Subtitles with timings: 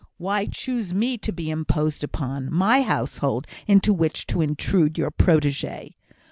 [0.17, 5.93] Why choose me to be imposed upon my household into which to intrude your protégée?